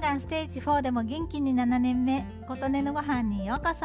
[0.00, 3.84] がんステージ4でも元気に7年目琴音のご飯にようこそ。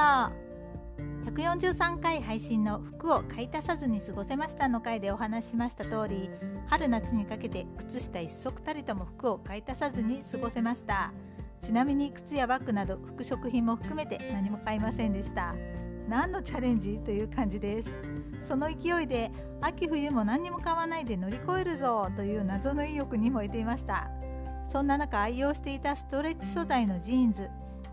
[1.30, 6.30] 143回配信の服を買い足さずに過ごせましたの回でお話ししました通り
[6.68, 11.12] 春夏にかけて靴下一足たりとも服を買い足さずに過ごせました
[11.60, 15.56] ちなみに靴やバッグなど服飾品も含めて何も買いませんでした
[16.08, 17.90] 何のチャレンジという感じです
[18.44, 24.12] その勢いで秋冬も何にも買わないで乗り越えるぞという謎の意欲に燃えていました
[24.68, 27.50] そんな中愛用していたストレッチ素材のジーンズ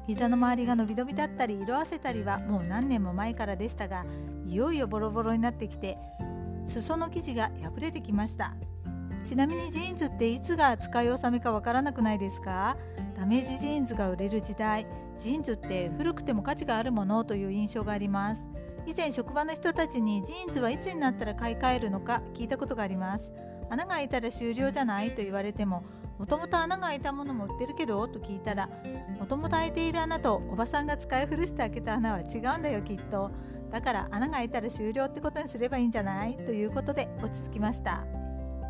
[0.06, 4.04] 膝の周りが伸び伸びだったり色あせたりはもう何年も前からでしたが
[4.44, 5.96] いよいよボロボロになってきて
[6.66, 8.54] 裾の生地が破れてきました。
[9.24, 12.76] ちなみにジーンズっていつが使い納めかわからなくないですか？
[13.16, 14.84] ダメージジーンズが売れる時代
[15.16, 18.44] ジーンズって古くても価値があるものという印象があります。
[18.84, 23.30] 以前職場の人たちにジーンズはいつになったら買い替えるのか聞いたことがあります。
[23.70, 25.84] 穴が開いたら終了じゃないと言われても
[26.22, 28.68] もともと穴が開いたものも売ってるけどと聞いたら
[29.18, 33.32] もともと開いている穴とおばさんが使い古して開けた穴は違うんだよきっと。
[33.72, 36.36] だから穴が開いたら終了ってことにすればいいんじゃない？
[36.36, 38.04] ということで落ち着きました。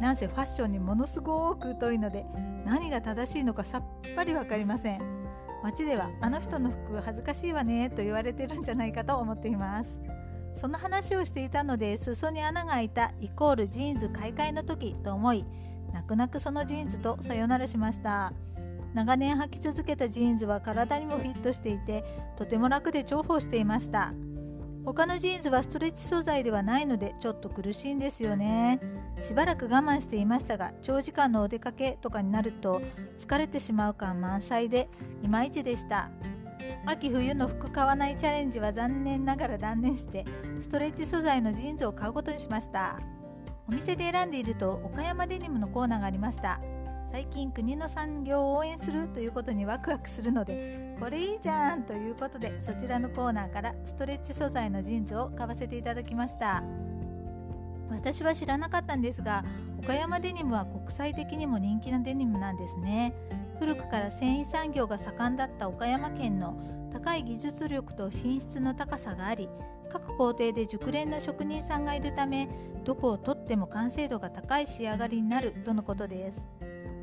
[0.00, 2.24] なんせファッションにものすごく疎いので
[2.64, 3.84] 何が正しいのかさっ
[4.16, 5.02] ぱり分かりません。
[5.62, 9.94] 街ではあの人の服恥ずかしいわねと言われてるんじゃないかと思っています。
[10.54, 15.44] その話をしていたので裾に穴が開いたイコールジーンズ買い替えの時と思い
[15.92, 18.32] 泣く泣くそのジーンズとさよならしました。
[18.94, 22.04] 長年履き続けたジーンズは体にもフィットしていて
[22.36, 24.12] とても楽で重宝していました。
[24.84, 28.80] 他のジーンズはストレッチ素材ではないのでちょっと苦しいんですよね。
[29.20, 32.82] しばらく我慢していましたが長時間のお出かけとかになると
[33.16, 34.88] 疲れてしまう感満載で
[35.22, 36.10] いまいちでした。
[36.84, 40.24] 秋冬の服買わないチャレンジは残念ながら断念して
[40.60, 42.98] ストレッチ素材のジーンズを買うことにしました。
[43.72, 46.60] お店で選んでいると岡山デニムのコーナーがありました。
[47.10, 56.62] 最近国の産業を応援するということにワクワクするのでこれいいじゃんということでそちらのコーナーからストレッチ素材のジーンズを買わせていただきました。
[57.90, 59.42] 私は知らなかったんですが
[59.82, 63.14] 岡山デニムは国際的にも人気なデニムなんですね。
[63.58, 66.56] 古くから繊維産業が盛んだった岡山県の
[66.92, 69.48] 高い技術力と品質の高さがあり
[69.92, 72.48] 各工程で熟練の職人さんがいるため
[72.82, 76.46] どこをとっても完成度が高い仕上がりになるとのことです。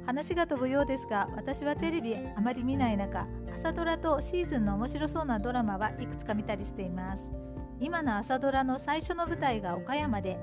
[0.05, 7.29] 話が飛ぶようですが私はテレビあまり見ない中朝ドラとシーズンの面白そうなドラマはいくつか見たりしています。
[7.79, 10.39] 今の朝ドラの最初の舞台が岡山で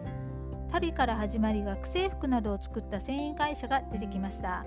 [0.71, 4.65] 旅から始まり学生服などを作った繊維会社が出てきました。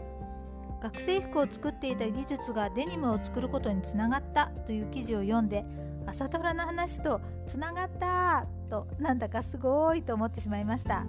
[0.82, 5.66] 学生服を作っていた技術がデニムを作ることにつながったという記事を読んで
[6.06, 11.06] 朝ドラの話とつながったとなんだかすごいと思ってしまいました。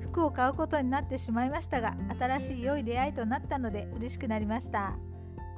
[0.00, 4.94] 服を買うことになってしまいましたが新しい良い出会いとなったので嬉しくなりました。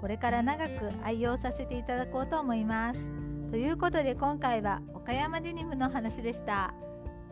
[0.00, 3.00] これから長く愛用させていただこうと思います。
[3.50, 6.74] ということで今回は岡山デニムの話でした。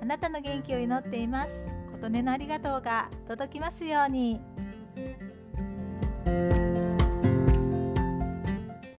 [0.00, 1.50] あなたの元気を祈っています。
[1.92, 4.40] 琴音のありがとうが届きますように。